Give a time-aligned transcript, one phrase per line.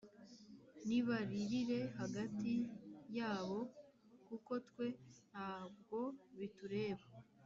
[0.87, 2.53] nibaririre hagati
[3.17, 3.59] yabo
[4.27, 4.87] kuko twe
[5.29, 5.99] ntabwo
[6.37, 7.05] bitureba